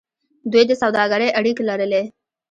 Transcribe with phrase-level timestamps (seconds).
[0.51, 2.03] دوی د سوداګرۍ اړیکې لرلې.